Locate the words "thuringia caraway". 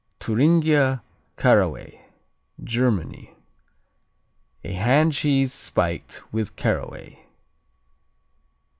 0.19-2.03